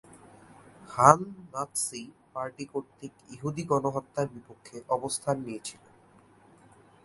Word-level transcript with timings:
হান 0.89 1.19
Nazi 1.53 2.01
party 2.33 2.65
কর্তৃক 2.65 3.13
ইহুদী 3.29 3.63
গণহত্যার 3.63 4.27
বিপক্ষে 4.27 4.77
অবস্থান 4.89 5.35
নিয়েছিলেন। 5.45 5.93